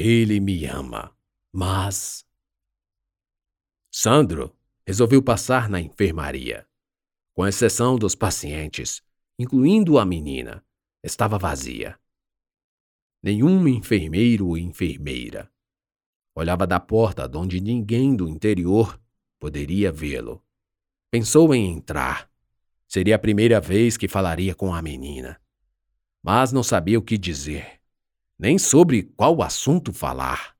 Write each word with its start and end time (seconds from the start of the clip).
Ele 0.00 0.38
me 0.38 0.64
ama, 0.64 1.12
mas. 1.52 2.24
Sandro 3.90 4.56
resolveu 4.86 5.20
passar 5.20 5.68
na 5.68 5.80
enfermaria. 5.80 6.64
Com 7.34 7.44
exceção 7.44 7.98
dos 7.98 8.14
pacientes, 8.14 9.02
incluindo 9.36 9.98
a 9.98 10.06
menina, 10.06 10.64
estava 11.02 11.36
vazia. 11.36 11.98
Nenhum 13.20 13.66
enfermeiro 13.66 14.46
ou 14.46 14.56
enfermeira. 14.56 15.50
Olhava 16.32 16.64
da 16.64 16.78
porta 16.78 17.28
onde 17.36 17.60
ninguém 17.60 18.14
do 18.14 18.28
interior 18.28 19.00
poderia 19.40 19.90
vê-lo. 19.90 20.40
Pensou 21.10 21.52
em 21.52 21.72
entrar. 21.72 22.30
Seria 22.86 23.16
a 23.16 23.18
primeira 23.18 23.60
vez 23.60 23.96
que 23.96 24.06
falaria 24.06 24.54
com 24.54 24.72
a 24.72 24.80
menina. 24.80 25.40
Mas 26.22 26.52
não 26.52 26.62
sabia 26.62 27.00
o 27.00 27.02
que 27.02 27.18
dizer, 27.18 27.77
nem 28.38 28.58
sobre 28.58 29.02
qual 29.02 29.42
assunto 29.42 29.92
falar. 29.92 30.54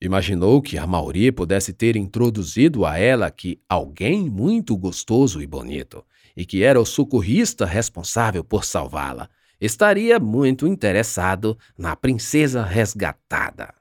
Imaginou 0.00 0.62
que 0.62 0.78
a 0.78 0.86
Mauri 0.86 1.32
pudesse 1.32 1.72
ter 1.72 1.96
introduzido 1.96 2.84
a 2.84 2.98
ela 2.98 3.30
que 3.30 3.60
alguém 3.68 4.30
muito 4.30 4.76
gostoso 4.76 5.42
e 5.42 5.46
bonito, 5.46 6.04
e 6.36 6.46
que 6.46 6.62
era 6.62 6.80
o 6.80 6.86
socorrista 6.86 7.66
responsável 7.66 8.44
por 8.44 8.64
salvá-la, 8.64 9.28
estaria 9.60 10.20
muito 10.20 10.66
interessado 10.66 11.58
na 11.76 11.96
princesa 11.96 12.62
resgatada. 12.62 13.74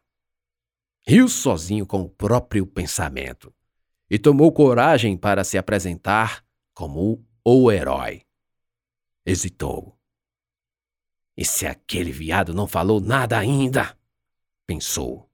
Riu 1.05 1.29
sozinho 1.29 1.85
com 1.85 2.01
o 2.01 2.09
próprio 2.09 2.65
pensamento 2.65 3.53
e 4.09 4.17
tomou 4.17 4.51
coragem 4.51 5.15
para 5.15 5.43
se 5.43 5.57
apresentar 5.57 6.43
como 6.73 7.23
o 7.45 7.71
herói. 7.71 8.23
Hesitou. 9.25 9.96
E 11.37 11.45
se 11.45 11.67
aquele 11.67 12.11
viado 12.11 12.53
não 12.53 12.67
falou 12.67 12.99
nada 12.99 13.37
ainda? 13.37 13.97
Pensou. 14.65 15.29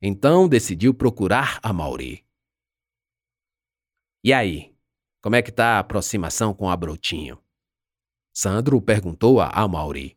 Então 0.00 0.48
decidiu 0.48 0.94
procurar 0.94 1.58
a 1.62 1.72
Mauri. 1.72 2.24
E 4.22 4.32
aí, 4.32 4.74
como 5.20 5.34
é 5.34 5.42
que 5.42 5.50
tá 5.50 5.76
a 5.76 5.78
aproximação 5.80 6.54
com 6.54 6.70
a 6.70 6.76
Brotinho? 6.76 7.42
Sandro 8.32 8.80
perguntou 8.80 9.40
a 9.40 9.66
Mauri. 9.66 10.16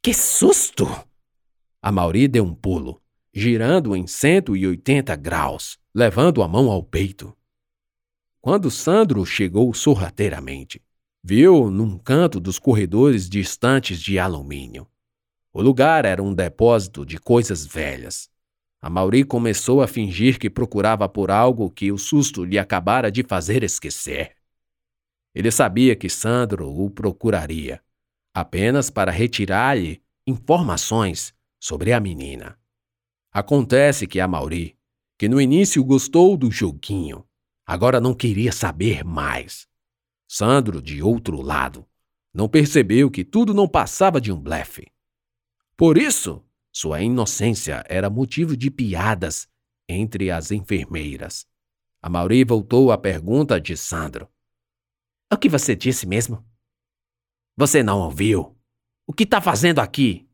Que 0.00 0.14
susto! 0.14 0.86
A 1.82 1.90
Mauri 1.90 2.28
deu 2.28 2.44
um 2.44 2.54
pulo, 2.54 3.02
girando 3.34 3.96
em 3.96 4.06
180 4.06 5.16
graus 5.16 5.78
levando 5.98 6.44
a 6.44 6.48
mão 6.48 6.70
ao 6.70 6.80
peito. 6.80 7.36
Quando 8.40 8.70
Sandro 8.70 9.26
chegou 9.26 9.74
sorrateiramente, 9.74 10.80
viu 11.22 11.70
num 11.70 11.98
canto 11.98 12.40
dos 12.40 12.58
corredores 12.58 13.28
distantes 13.28 14.00
de 14.00 14.18
alumínio. 14.18 14.86
O 15.52 15.62
lugar 15.62 16.04
era 16.04 16.22
um 16.22 16.34
depósito 16.34 17.04
de 17.04 17.18
coisas 17.18 17.66
velhas. 17.66 18.30
A 18.80 18.88
Mauri 18.88 19.24
começou 19.24 19.82
a 19.82 19.86
fingir 19.86 20.38
que 20.38 20.48
procurava 20.48 21.08
por 21.08 21.30
algo 21.30 21.70
que 21.70 21.90
o 21.90 21.98
susto 21.98 22.44
lhe 22.44 22.58
acabara 22.58 23.10
de 23.10 23.22
fazer 23.22 23.62
esquecer. 23.62 24.36
Ele 25.34 25.50
sabia 25.50 25.96
que 25.96 26.08
Sandro 26.08 26.68
o 26.70 26.90
procuraria, 26.90 27.82
apenas 28.32 28.90
para 28.90 29.10
retirar-lhe 29.10 30.00
informações 30.26 31.34
sobre 31.60 31.92
a 31.92 32.00
menina. 32.00 32.58
Acontece 33.32 34.06
que 34.06 34.20
a 34.20 34.28
Mauri 34.28 34.78
que 35.18 35.28
no 35.28 35.40
início 35.40 35.84
gostou 35.84 36.36
do 36.36 36.48
joguinho, 36.48 37.26
agora 37.66 38.00
não 38.00 38.14
queria 38.14 38.52
saber 38.52 39.04
mais. 39.04 39.67
Sandro, 40.30 40.82
de 40.82 41.02
outro 41.02 41.40
lado, 41.40 41.88
não 42.34 42.48
percebeu 42.48 43.10
que 43.10 43.24
tudo 43.24 43.54
não 43.54 43.66
passava 43.66 44.20
de 44.20 44.30
um 44.30 44.38
blefe. 44.38 44.92
Por 45.74 45.96
isso, 45.96 46.44
sua 46.70 47.00
inocência 47.00 47.82
era 47.88 48.10
motivo 48.10 48.54
de 48.54 48.70
piadas 48.70 49.48
entre 49.88 50.30
as 50.30 50.50
enfermeiras. 50.50 51.46
A 52.02 52.10
Mauri 52.10 52.44
voltou 52.44 52.92
à 52.92 52.98
pergunta 52.98 53.58
de 53.58 53.74
Sandro. 53.74 54.28
O 55.32 55.36
que 55.38 55.48
você 55.48 55.74
disse 55.74 56.06
mesmo? 56.06 56.46
Você 57.56 57.82
não 57.82 57.98
ouviu? 58.00 58.54
O 59.06 59.14
que 59.14 59.24
está 59.24 59.40
fazendo 59.40 59.78
aqui? 59.78 60.28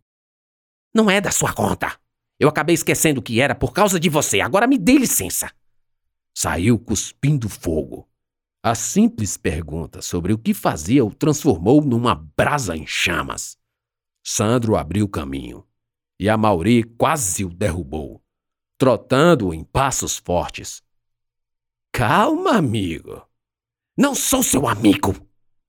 Não 0.93 1.09
é 1.09 1.21
da 1.21 1.31
sua 1.31 1.55
conta. 1.55 1.99
Eu 2.39 2.49
acabei 2.49 2.75
esquecendo 2.75 3.23
que 3.23 3.41
era 3.41 3.55
por 3.55 3.73
causa 3.73 4.01
de 4.01 4.09
você. 4.09 4.41
Agora 4.41 4.67
me 4.67 4.77
dê 4.77 4.99
licença. 4.99 5.53
Saiu 6.35 6.79
cuspindo 6.79 7.49
fogo. 7.49 8.09
A 8.67 8.75
simples 8.75 9.37
pergunta 9.37 10.01
sobre 10.01 10.33
o 10.33 10.39
que 10.39 10.55
fazia 10.55 11.05
o 11.05 11.15
transformou 11.15 11.83
numa 11.85 12.15
brasa 12.15 12.75
em 12.75 12.87
chamas. 12.87 13.59
Sandro 14.25 14.75
abriu 14.75 15.07
caminho 15.07 15.67
e 16.19 16.31
a 16.31 16.37
Mauri 16.39 16.83
quase 16.83 17.45
o 17.45 17.51
derrubou, 17.51 18.23
trotando 18.79 19.53
em 19.53 19.63
passos 19.63 20.17
fortes. 20.17 20.83
Calma, 21.93 22.53
amigo. 22.53 23.29
Não 23.95 24.15
sou 24.15 24.43
seu 24.43 24.67
amigo. 24.67 25.15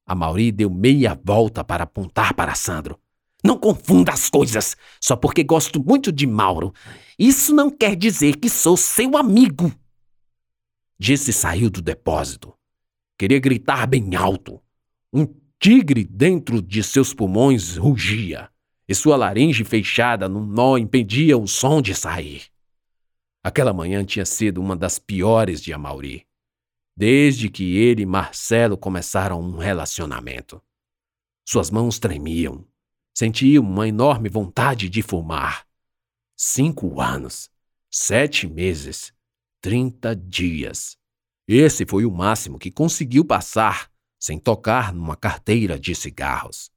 A 0.05 0.15
Mauri 0.15 0.49
deu 0.49 0.69
meia 0.69 1.19
volta 1.21 1.65
para 1.65 1.83
apontar 1.83 2.33
para 2.33 2.55
Sandro. 2.55 2.97
Não 3.43 3.59
confunda 3.59 4.13
as 4.13 4.29
coisas. 4.29 4.77
Só 5.01 5.17
porque 5.17 5.43
gosto 5.43 5.83
muito 5.83 6.13
de 6.13 6.25
Mauro. 6.25 6.73
Isso 7.19 7.53
não 7.53 7.69
quer 7.69 7.93
dizer 7.97 8.37
que 8.37 8.47
sou 8.47 8.77
seu 8.77 9.17
amigo. 9.17 9.69
Disse 10.97 11.33
saiu 11.33 11.69
do 11.69 11.81
depósito. 11.81 12.55
Queria 13.17 13.39
gritar 13.39 13.87
bem 13.87 14.15
alto. 14.15 14.61
Um 15.11 15.25
tigre 15.59 16.03
dentro 16.03 16.61
de 16.61 16.83
seus 16.83 17.13
pulmões 17.13 17.77
rugia, 17.77 18.49
e 18.87 18.93
sua 18.93 19.15
laringe 19.15 19.63
fechada 19.63 20.27
num 20.29 20.45
nó 20.45 20.77
impedia 20.77 21.37
o 21.37 21.47
som 21.47 21.81
de 21.81 21.95
sair. 21.95 22.43
Aquela 23.43 23.73
manhã 23.73 24.03
tinha 24.03 24.25
sido 24.25 24.61
uma 24.61 24.75
das 24.75 24.99
piores 24.99 25.61
de 25.61 25.71
Amauri, 25.71 26.25
desde 26.95 27.49
que 27.49 27.77
ele 27.77 28.03
e 28.03 28.05
Marcelo 28.05 28.77
começaram 28.77 29.39
um 29.39 29.57
relacionamento. 29.57 30.61
Suas 31.45 31.69
mãos 31.69 31.99
tremiam, 31.99 32.65
Sentia 33.17 33.61
uma 33.61 33.87
enorme 33.87 34.27
vontade 34.27 34.89
de 34.89 35.01
fumar. 35.01 35.65
Cinco 36.35 36.99
anos, 36.99 37.49
sete 37.89 38.45
meses, 38.45 39.13
trinta 39.61 40.13
dias. 40.13 40.97
Esse 41.47 41.85
foi 41.85 42.05
o 42.05 42.11
máximo 42.11 42.57
que 42.57 42.71
conseguiu 42.71 43.23
passar 43.23 43.91
sem 44.19 44.39
tocar 44.39 44.93
numa 44.93 45.15
carteira 45.15 45.79
de 45.79 45.93
cigarros. 45.93 46.71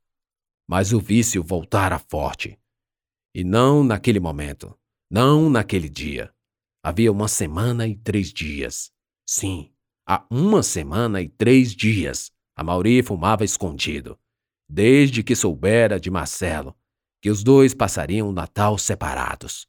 Mas 0.69 0.93
o 0.93 1.01
vício 1.01 1.43
voltara 1.43 1.99
forte. 1.99 2.59
E 3.35 3.43
não 3.43 3.83
naquele 3.83 4.21
momento, 4.21 4.79
não 5.11 5.49
naquele 5.49 5.89
dia. 5.89 6.33
Havia 6.83 7.11
uma 7.11 7.29
semana 7.29 7.87
e 7.87 7.97
três 7.97 8.33
dias. 8.33 8.93
Sim, 9.27 9.73
há 10.07 10.27
uma 10.31 10.63
semana 10.63 11.23
e 11.23 11.29
três 11.29 11.75
dias, 11.75 12.31
a 12.55 12.63
Mauri 12.63 13.03
fumava 13.03 13.45
escondido 13.45 14.19
desde 14.69 15.23
que 15.23 15.35
soubera 15.35 15.99
de 15.99 16.11
Marcelo 16.11 16.77
que 17.23 17.31
os 17.31 17.43
dois 17.43 17.75
passariam 17.75 18.29
o 18.29 18.33
Natal 18.33 18.77
separados. 18.77 19.67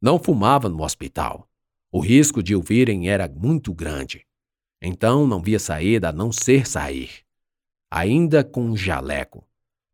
Não 0.00 0.18
fumava 0.18 0.68
no 0.68 0.82
hospital. 0.82 1.49
O 1.92 1.98
risco 1.98 2.40
de 2.42 2.54
o 2.54 2.62
virem 2.62 3.08
era 3.08 3.28
muito 3.28 3.74
grande. 3.74 4.24
Então 4.80 5.26
não 5.26 5.42
via 5.42 5.58
saída 5.58 6.10
a 6.10 6.12
não 6.12 6.30
ser 6.30 6.66
sair. 6.66 7.24
Ainda 7.90 8.44
com 8.44 8.62
um 8.62 8.76
jaleco, 8.76 9.44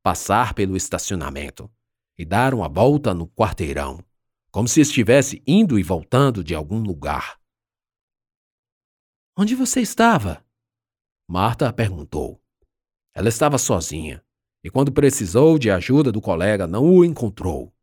passar 0.03 0.53
pelo 0.53 0.77
estacionamento 0.77 1.71
e 2.19 2.25
dar 2.25 2.53
uma 2.53 2.69
volta 2.69 3.15
no 3.15 3.27
quarteirão, 3.27 4.05
como 4.51 4.69
se 4.69 4.83
estivesse 4.83 5.43
indo 5.47 5.79
e 5.79 5.83
voltando 5.83 6.45
de 6.45 6.55
algum 6.55 6.81
lugar. 6.81 7.41
Onde 9.35 9.55
você 9.55 9.81
estava? 9.81 10.45
Marta 11.27 11.73
perguntou. 11.73 12.41
Ela 13.15 13.29
estava 13.29 13.57
sozinha, 13.57 14.23
e 14.63 14.71
quando 14.71 14.93
precisou 14.93 15.59
de 15.59 15.71
ajuda 15.71 16.13
do 16.13 16.21
colega, 16.21 16.67
não 16.67 16.85
o 16.85 17.05
encontrou. 17.05 17.75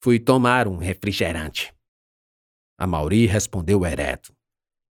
Fui 0.00 0.18
tomar 0.18 0.66
um 0.68 0.76
refrigerante. 0.76 1.74
A 2.80 2.86
Mauri 2.86 3.26
respondeu 3.26 3.84
ereto, 3.84 4.34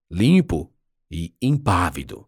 limpo 0.09 0.71
e 1.11 1.35
impávido. 1.41 2.25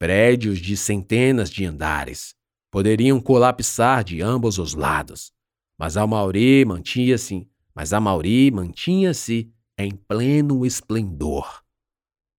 Prédios 0.00 0.58
de 0.58 0.76
centenas 0.76 1.48
de 1.48 1.64
andares 1.64 2.34
poderiam 2.72 3.20
colapsar 3.20 4.02
de 4.02 4.20
ambos 4.20 4.58
os 4.58 4.74
lados, 4.74 5.32
mas 5.78 5.96
a 5.96 6.04
Mauri 6.04 6.64
mantinha-se, 6.64 7.48
mas 7.72 7.92
a 7.92 8.00
Mauri 8.00 8.50
mantinha-se 8.50 9.54
em 9.78 9.92
pleno 9.92 10.66
esplendor. 10.66 11.62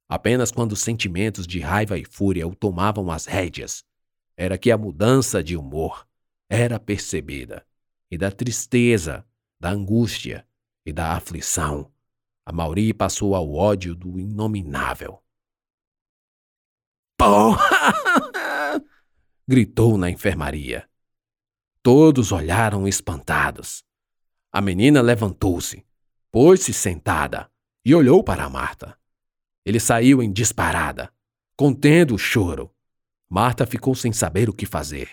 Apenas 0.10 0.52
quando 0.52 0.76
sentimentos 0.76 1.48
de 1.48 1.62
raiva 1.62 1.98
e 1.98 2.04
fúria 2.04 2.46
o 2.46 2.54
tomavam 2.54 3.10
as 3.10 3.28
rédeas, 3.28 3.82
era 4.36 4.58
que 4.58 4.72
a 4.72 4.78
mudança 4.78 5.42
de 5.42 5.56
humor 5.56 6.06
era 6.50 6.78
percebida, 6.78 7.66
e 8.12 8.18
da 8.18 8.30
tristeza, 8.30 9.26
da 9.58 9.70
angústia 9.70 10.46
e 10.86 10.92
da 10.92 11.14
aflição, 11.14 11.90
a 12.46 12.52
Mauri 12.52 12.94
passou 12.94 13.36
ao 13.36 13.54
ódio 13.54 13.96
do 13.96 14.20
inominável. 14.20 15.22
Porra! 17.18 18.82
gritou 19.48 19.98
na 19.98 20.10
enfermaria. 20.10 20.90
Todos 21.84 22.32
olharam 22.32 22.88
espantados. 22.88 23.84
A 24.52 24.62
menina 24.62 25.02
levantou-se, 25.02 25.86
pôs-se 26.32 26.74
sentada 26.74 27.52
e 27.84 27.94
olhou 27.94 28.24
para 28.24 28.50
Marta. 28.50 28.98
Ele 29.66 29.80
saiu 29.80 30.22
em 30.22 30.32
disparada, 30.32 31.14
contendo 31.56 32.16
o 32.16 32.18
choro. 32.18 32.74
Marta 33.30 33.66
ficou 33.66 33.94
sem 33.96 34.12
saber 34.12 34.50
o 34.50 34.54
que 34.54 34.66
fazer. 34.66 35.10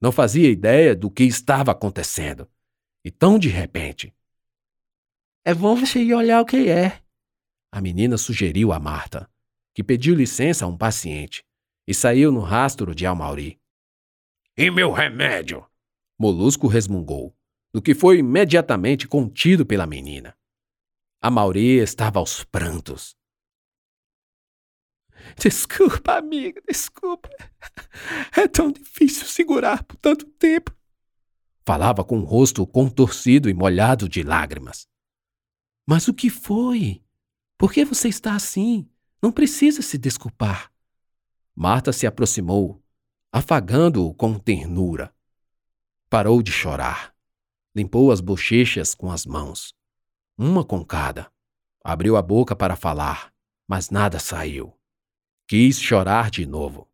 Não 0.00 0.10
fazia 0.10 0.50
ideia 0.50 0.94
do 0.94 1.10
que 1.10 1.24
estava 1.24 1.72
acontecendo. 1.72 2.48
E 3.04 3.10
tão 3.10 3.38
de 3.38 3.48
repente. 3.48 4.14
É 5.46 5.52
bom 5.52 5.76
você 5.76 6.02
ir 6.02 6.14
olhar 6.14 6.40
o 6.40 6.46
que 6.46 6.70
é. 6.70 7.02
A 7.70 7.78
menina 7.78 8.16
sugeriu 8.16 8.72
a 8.72 8.80
Marta, 8.80 9.28
que 9.74 9.84
pediu 9.84 10.14
licença 10.14 10.64
a 10.64 10.68
um 10.68 10.74
paciente 10.74 11.44
e 11.86 11.92
saiu 11.92 12.32
no 12.32 12.40
rastro 12.40 12.94
de 12.94 13.04
Almauri. 13.04 13.60
E 14.56 14.70
meu 14.70 14.90
remédio? 14.90 15.66
Molusco 16.18 16.66
resmungou, 16.66 17.36
do 17.74 17.82
que 17.82 17.94
foi 17.94 18.20
imediatamente 18.20 19.06
contido 19.06 19.66
pela 19.66 19.86
menina. 19.86 20.34
A 21.20 21.30
Mauri 21.30 21.76
estava 21.76 22.20
aos 22.20 22.42
prantos. 22.42 23.14
Desculpa, 25.36 26.16
amiga, 26.16 26.62
desculpa. 26.66 27.28
É 28.34 28.48
tão 28.48 28.72
difícil 28.72 29.26
segurar 29.26 29.84
por 29.84 29.96
tanto 29.96 30.24
tempo. 30.24 30.74
Falava 31.66 32.02
com 32.02 32.18
o 32.18 32.24
rosto 32.24 32.66
contorcido 32.66 33.50
e 33.50 33.54
molhado 33.54 34.08
de 34.08 34.22
lágrimas. 34.22 34.86
Mas 35.86 36.08
o 36.08 36.14
que 36.14 36.30
foi? 36.30 37.02
Por 37.58 37.72
que 37.72 37.84
você 37.84 38.08
está 38.08 38.34
assim? 38.34 38.88
Não 39.22 39.30
precisa 39.30 39.82
se 39.82 39.98
desculpar. 39.98 40.72
Marta 41.54 41.92
se 41.92 42.06
aproximou, 42.06 42.82
afagando-o 43.32 44.12
com 44.14 44.38
ternura. 44.38 45.14
Parou 46.08 46.42
de 46.42 46.50
chorar. 46.50 47.14
Limpou 47.74 48.12
as 48.12 48.20
bochechas 48.20 48.94
com 48.94 49.10
as 49.10 49.26
mãos, 49.26 49.74
uma 50.38 50.64
com 50.64 50.84
cada. 50.84 51.30
Abriu 51.82 52.16
a 52.16 52.22
boca 52.22 52.54
para 52.56 52.76
falar, 52.76 53.32
mas 53.68 53.90
nada 53.90 54.18
saiu. 54.18 54.72
Quis 55.46 55.80
chorar 55.80 56.30
de 56.30 56.46
novo. 56.46 56.88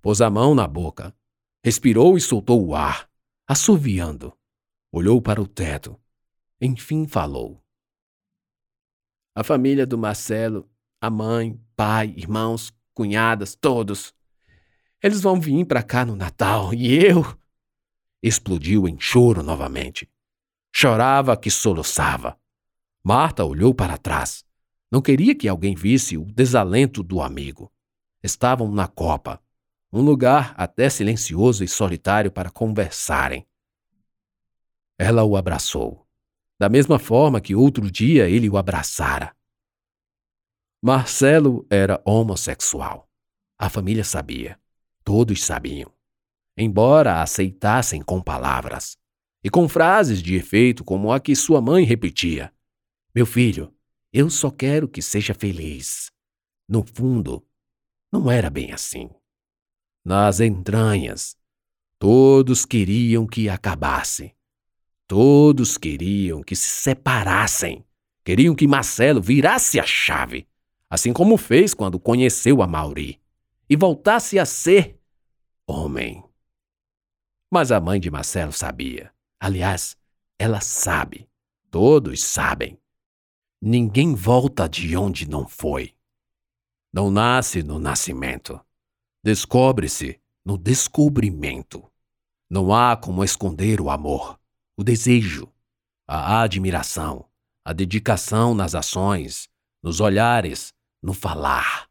Pôs 0.00 0.20
a 0.20 0.30
mão 0.30 0.54
na 0.54 0.66
boca. 0.66 1.14
Respirou 1.62 2.16
e 2.16 2.20
soltou 2.20 2.64
o 2.64 2.74
ar, 2.74 3.10
assoviando. 3.46 4.36
Olhou 4.92 5.20
para 5.20 5.42
o 5.42 5.46
teto. 5.46 6.00
Enfim 6.60 7.06
falou. 7.06 7.59
A 9.34 9.44
família 9.44 9.86
do 9.86 9.96
Marcelo, 9.96 10.68
a 11.00 11.08
mãe, 11.08 11.60
pai, 11.76 12.14
irmãos, 12.16 12.72
cunhadas, 12.92 13.54
todos. 13.54 14.12
Eles 15.02 15.20
vão 15.20 15.40
vir 15.40 15.64
para 15.64 15.82
cá 15.82 16.04
no 16.04 16.16
Natal 16.16 16.74
e 16.74 16.94
eu. 16.94 17.24
Explodiu 18.22 18.86
em 18.86 18.98
choro 19.00 19.42
novamente. 19.42 20.08
Chorava 20.74 21.36
que 21.36 21.50
soluçava. 21.50 22.38
Marta 23.02 23.44
olhou 23.44 23.74
para 23.74 23.96
trás. 23.96 24.44
Não 24.90 25.00
queria 25.00 25.34
que 25.34 25.48
alguém 25.48 25.74
visse 25.74 26.18
o 26.18 26.24
desalento 26.24 27.02
do 27.02 27.22
amigo 27.22 27.72
estavam 28.22 28.70
na 28.70 28.86
copa, 28.86 29.42
um 29.92 30.02
lugar 30.02 30.54
até 30.56 30.88
silencioso 30.88 31.64
e 31.64 31.68
solitário 31.68 32.30
para 32.30 32.50
conversarem. 32.50 33.46
Ela 34.98 35.24
o 35.24 35.36
abraçou, 35.36 36.06
da 36.60 36.68
mesma 36.68 36.98
forma 36.98 37.40
que 37.40 37.54
outro 37.54 37.90
dia 37.90 38.28
ele 38.28 38.50
o 38.50 38.58
abraçara. 38.58 39.34
Marcelo 40.82 41.66
era 41.70 42.02
homossexual. 42.04 43.10
A 43.58 43.70
família 43.70 44.04
sabia. 44.04 44.60
Todos 45.02 45.42
sabiam. 45.42 45.90
Embora 46.58 47.22
aceitassem 47.22 48.02
com 48.02 48.20
palavras 48.20 48.98
e 49.42 49.48
com 49.48 49.66
frases 49.70 50.22
de 50.22 50.34
efeito 50.34 50.84
como 50.84 51.10
a 51.10 51.18
que 51.18 51.34
sua 51.34 51.62
mãe 51.62 51.82
repetia: 51.82 52.52
Meu 53.14 53.24
filho, 53.24 53.74
eu 54.12 54.28
só 54.28 54.50
quero 54.50 54.86
que 54.86 55.00
seja 55.00 55.32
feliz. 55.32 56.12
No 56.68 56.84
fundo, 56.84 57.42
não 58.12 58.30
era 58.30 58.50
bem 58.50 58.70
assim. 58.70 59.08
Nas 60.04 60.40
entranhas, 60.40 61.38
todos 61.98 62.66
queriam 62.66 63.26
que 63.26 63.48
acabasse. 63.48 64.34
Todos 65.10 65.76
queriam 65.76 66.40
que 66.40 66.54
se 66.54 66.68
separassem. 66.68 67.84
Queriam 68.24 68.54
que 68.54 68.68
Marcelo 68.68 69.20
virasse 69.20 69.80
a 69.80 69.84
chave, 69.84 70.46
assim 70.88 71.12
como 71.12 71.36
fez 71.36 71.74
quando 71.74 71.98
conheceu 71.98 72.62
a 72.62 72.66
Mauri, 72.68 73.20
e 73.68 73.74
voltasse 73.74 74.38
a 74.38 74.46
ser 74.46 75.00
homem. 75.66 76.22
Mas 77.50 77.72
a 77.72 77.80
mãe 77.80 77.98
de 77.98 78.08
Marcelo 78.08 78.52
sabia. 78.52 79.12
Aliás, 79.40 79.96
ela 80.38 80.60
sabe. 80.60 81.28
Todos 81.72 82.22
sabem. 82.22 82.78
Ninguém 83.60 84.14
volta 84.14 84.68
de 84.68 84.96
onde 84.96 85.28
não 85.28 85.48
foi 85.48 85.92
não 86.92 87.10
nasce 87.10 87.62
no 87.62 87.78
nascimento. 87.78 88.60
Descobre-se 89.22 90.20
no 90.44 90.58
descobrimento. 90.58 91.88
Não 92.48 92.74
há 92.74 92.96
como 92.96 93.22
esconder 93.22 93.80
o 93.80 93.90
amor, 93.90 94.39
o 94.80 94.82
desejo, 94.82 95.46
a 96.08 96.40
admiração, 96.40 97.28
a 97.62 97.70
dedicação 97.70 98.54
nas 98.54 98.74
ações, 98.74 99.46
nos 99.82 100.00
olhares, 100.00 100.72
no 101.02 101.12
falar. 101.12 101.86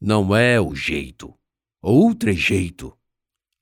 Não 0.00 0.34
é 0.34 0.60
o 0.60 0.74
jeito, 0.74 1.32
ou 1.80 2.12
trejeito. 2.12 2.98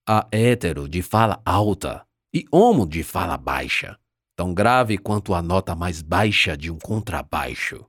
Há 0.09 0.27
hétero 0.33 0.89
de 0.89 1.03
fala 1.03 1.43
alta 1.45 2.07
e 2.33 2.47
homo 2.51 2.87
de 2.87 3.03
fala 3.03 3.37
baixa, 3.37 4.01
tão 4.35 4.55
grave 4.55 4.97
quanto 4.97 5.35
a 5.35 5.43
nota 5.43 5.75
mais 5.75 6.01
baixa 6.01 6.57
de 6.57 6.71
um 6.71 6.79
contrabaixo. 6.79 7.85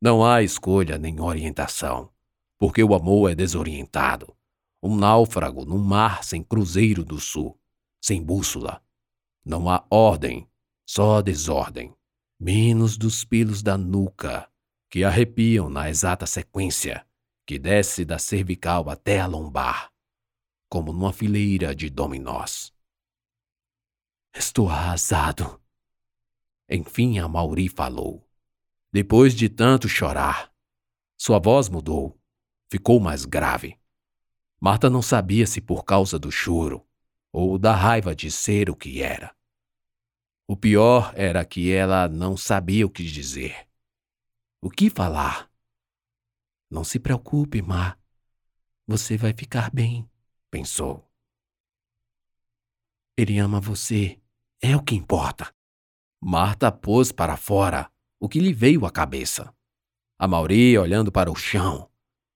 Não 0.00 0.24
há 0.24 0.42
escolha 0.42 0.96
nem 0.96 1.20
orientação, 1.20 2.10
porque 2.56 2.82
o 2.82 2.94
amor 2.94 3.30
é 3.30 3.34
desorientado. 3.34 4.34
Um 4.82 4.96
náufrago 4.96 5.66
num 5.66 5.84
mar 5.84 6.24
sem 6.24 6.42
cruzeiro 6.42 7.04
do 7.04 7.20
sul, 7.20 7.60
sem 8.00 8.22
bússola. 8.22 8.80
Não 9.48 9.70
há 9.70 9.86
ordem, 9.88 10.50
só 10.84 11.22
desordem, 11.22 11.94
menos 12.36 12.98
dos 12.98 13.24
pelos 13.24 13.62
da 13.62 13.78
nuca, 13.78 14.50
que 14.90 15.04
arrepiam 15.04 15.70
na 15.70 15.88
exata 15.88 16.26
sequência, 16.26 17.06
que 17.46 17.56
desce 17.56 18.04
da 18.04 18.18
cervical 18.18 18.90
até 18.90 19.20
a 19.20 19.26
lombar, 19.28 19.92
como 20.68 20.92
numa 20.92 21.12
fileira 21.12 21.76
de 21.76 21.88
dominós. 21.88 22.74
Estou 24.34 24.68
arrasado. 24.68 25.60
Enfim 26.68 27.20
a 27.20 27.28
Mauri 27.28 27.68
falou. 27.68 28.28
Depois 28.92 29.32
de 29.32 29.48
tanto 29.48 29.88
chorar, 29.88 30.52
sua 31.16 31.38
voz 31.38 31.68
mudou, 31.68 32.20
ficou 32.68 32.98
mais 32.98 33.24
grave. 33.24 33.78
Marta 34.60 34.90
não 34.90 35.02
sabia 35.02 35.46
se 35.46 35.60
por 35.60 35.84
causa 35.84 36.18
do 36.18 36.32
choro 36.32 36.84
ou 37.32 37.56
da 37.58 37.76
raiva 37.76 38.16
de 38.16 38.28
ser 38.28 38.68
o 38.68 38.74
que 38.74 39.02
era. 39.02 39.35
O 40.48 40.56
pior 40.56 41.12
era 41.16 41.44
que 41.44 41.72
ela 41.72 42.08
não 42.08 42.36
sabia 42.36 42.86
o 42.86 42.90
que 42.90 43.02
dizer. 43.02 43.66
O 44.60 44.70
que 44.70 44.88
falar? 44.88 45.50
Não 46.70 46.84
se 46.84 47.00
preocupe, 47.00 47.60
Mar. 47.60 47.98
Você 48.86 49.16
vai 49.16 49.32
ficar 49.32 49.72
bem, 49.72 50.08
pensou. 50.48 51.10
Ele 53.16 53.38
ama 53.38 53.60
você, 53.60 54.20
é 54.60 54.76
o 54.76 54.82
que 54.82 54.94
importa. 54.94 55.52
Marta 56.20 56.70
pôs 56.70 57.10
para 57.10 57.36
fora 57.36 57.90
o 58.20 58.28
que 58.28 58.38
lhe 58.38 58.52
veio 58.52 58.86
à 58.86 58.90
cabeça. 58.90 59.52
A 60.16 60.28
Mauri, 60.28 60.78
olhando 60.78 61.10
para 61.10 61.30
o 61.30 61.34
chão, 61.34 61.90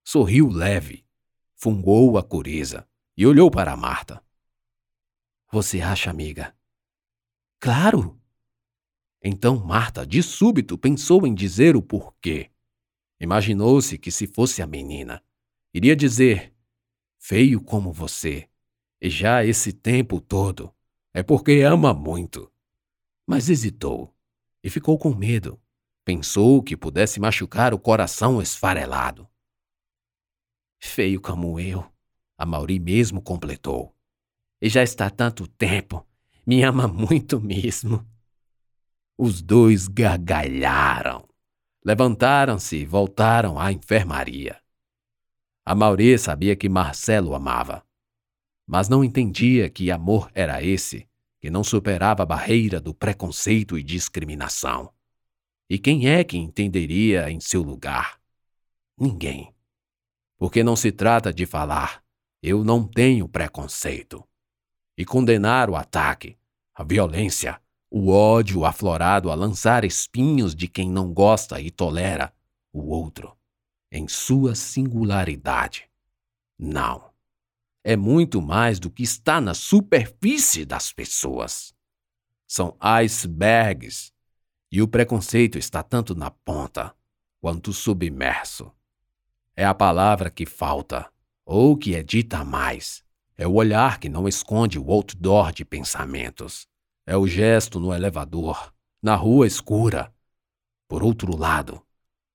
sorriu 0.04 0.48
leve, 0.48 1.06
fungou 1.54 2.18
a 2.18 2.24
coriza 2.24 2.88
e 3.16 3.24
olhou 3.24 3.50
para 3.50 3.76
Marta. 3.76 4.20
Você 5.52 5.80
acha, 5.80 6.10
amiga? 6.10 6.54
Claro! 7.60 8.18
Então 9.22 9.64
Marta, 9.64 10.06
de 10.06 10.22
súbito, 10.22 10.78
pensou 10.78 11.26
em 11.26 11.34
dizer 11.34 11.76
o 11.76 11.82
porquê. 11.82 12.50
Imaginou-se 13.20 13.98
que, 13.98 14.10
se 14.10 14.26
fosse 14.26 14.62
a 14.62 14.66
menina, 14.66 15.22
iria 15.72 15.94
dizer: 15.94 16.54
Feio 17.18 17.62
como 17.62 17.92
você, 17.92 18.48
e 19.00 19.10
já 19.10 19.44
esse 19.44 19.72
tempo 19.72 20.20
todo, 20.20 20.74
é 21.12 21.22
porque 21.22 21.60
ama 21.60 21.92
muito. 21.92 22.50
Mas 23.26 23.48
hesitou 23.50 24.12
e 24.64 24.70
ficou 24.70 24.98
com 24.98 25.14
medo 25.14 25.60
Pensou 26.04 26.62
que 26.62 26.76
pudesse 26.76 27.20
machucar 27.20 27.74
o 27.74 27.78
coração 27.78 28.40
esfarelado. 28.40 29.28
Feio 30.82 31.20
como 31.20 31.60
eu, 31.60 31.88
a 32.36 32.46
Mauri 32.46 32.80
mesmo 32.80 33.22
completou. 33.22 33.94
E 34.60 34.68
já 34.68 34.82
está 34.82 35.10
tanto 35.10 35.46
tempo, 35.46 36.06
me 36.50 36.64
ama 36.64 36.88
muito 36.88 37.40
mesmo. 37.40 38.04
Os 39.16 39.40
dois 39.40 39.86
gargalharam. 39.86 41.28
Levantaram-se 41.84 42.78
e 42.78 42.84
voltaram 42.84 43.56
à 43.56 43.70
enfermaria. 43.70 44.60
A 45.64 45.76
Mauri 45.76 46.18
sabia 46.18 46.56
que 46.56 46.68
Marcelo 46.68 47.36
amava, 47.36 47.86
mas 48.66 48.88
não 48.88 49.04
entendia 49.04 49.70
que 49.70 49.92
amor 49.92 50.28
era 50.34 50.60
esse 50.60 51.08
que 51.38 51.48
não 51.50 51.62
superava 51.62 52.24
a 52.24 52.26
barreira 52.26 52.80
do 52.80 52.92
preconceito 52.92 53.78
e 53.78 53.82
discriminação. 53.84 54.92
E 55.68 55.78
quem 55.78 56.08
é 56.08 56.24
que 56.24 56.36
entenderia 56.36 57.30
em 57.30 57.38
seu 57.38 57.62
lugar? 57.62 58.20
Ninguém. 58.98 59.54
Porque 60.36 60.64
não 60.64 60.74
se 60.74 60.90
trata 60.90 61.32
de 61.32 61.46
falar, 61.46 62.02
eu 62.42 62.64
não 62.64 62.88
tenho 62.88 63.28
preconceito. 63.28 64.26
E 64.98 65.04
condenar 65.04 65.70
o 65.70 65.76
ataque, 65.76 66.39
a 66.80 66.82
violência, 66.82 67.60
o 67.90 68.10
ódio 68.10 68.64
aflorado 68.64 69.30
a 69.30 69.34
lançar 69.34 69.84
espinhos 69.84 70.54
de 70.54 70.66
quem 70.66 70.90
não 70.90 71.12
gosta 71.12 71.60
e 71.60 71.70
tolera 71.70 72.32
o 72.72 72.88
outro, 72.88 73.36
em 73.92 74.08
sua 74.08 74.54
singularidade. 74.54 75.90
Não. 76.58 77.10
É 77.84 77.96
muito 77.96 78.40
mais 78.40 78.80
do 78.80 78.90
que 78.90 79.02
está 79.02 79.42
na 79.42 79.52
superfície 79.52 80.64
das 80.64 80.90
pessoas. 80.90 81.74
São 82.46 82.74
icebergs, 82.80 84.10
e 84.72 84.80
o 84.80 84.88
preconceito 84.88 85.58
está 85.58 85.82
tanto 85.82 86.14
na 86.14 86.30
ponta 86.30 86.94
quanto 87.42 87.74
submerso. 87.74 88.72
É 89.54 89.66
a 89.66 89.74
palavra 89.74 90.30
que 90.30 90.46
falta, 90.46 91.12
ou 91.44 91.76
que 91.76 91.94
é 91.94 92.02
dita 92.02 92.42
mais. 92.42 93.04
É 93.36 93.46
o 93.46 93.52
olhar 93.52 94.00
que 94.00 94.08
não 94.08 94.26
esconde 94.26 94.78
o 94.78 94.90
outdoor 94.90 95.52
de 95.52 95.62
pensamentos. 95.62 96.69
É 97.10 97.16
o 97.16 97.26
gesto 97.26 97.80
no 97.80 97.92
elevador, 97.92 98.72
na 99.02 99.16
rua 99.16 99.44
escura. 99.44 100.14
Por 100.86 101.02
outro 101.02 101.36
lado, 101.36 101.84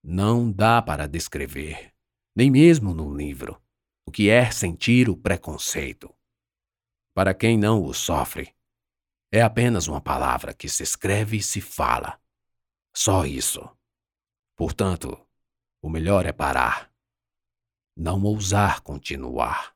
não 0.03 0.51
dá 0.51 0.81
para 0.81 1.07
descrever, 1.07 1.93
nem 2.35 2.51
mesmo 2.51 2.93
no 2.93 3.15
livro, 3.15 3.57
o 4.05 4.11
que 4.11 4.29
é 4.29 4.51
sentir 4.51 5.07
o 5.07 5.15
preconceito. 5.15 6.13
Para 7.13 7.33
quem 7.33 7.57
não 7.57 7.85
o 7.85 7.93
sofre, 7.93 8.53
é 9.31 9.41
apenas 9.41 9.87
uma 9.87 10.01
palavra 10.01 10.53
que 10.53 10.67
se 10.67 10.83
escreve 10.83 11.37
e 11.37 11.41
se 11.41 11.61
fala. 11.61 12.19
Só 12.93 13.25
isso. 13.25 13.65
Portanto, 14.57 15.17
o 15.81 15.89
melhor 15.89 16.25
é 16.25 16.33
parar. 16.33 16.91
Não 17.95 18.21
ousar 18.23 18.81
continuar. 18.81 19.73